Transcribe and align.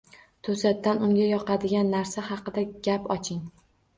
To‘satdan 0.45 1.01
unga 1.07 1.27
yoqadigan 1.31 1.91
narsa 1.95 2.25
haqida 2.29 2.65
gap 2.89 3.07
oching. 3.19 3.39